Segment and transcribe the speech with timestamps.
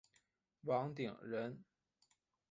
[0.61, 1.63] 王鼎人。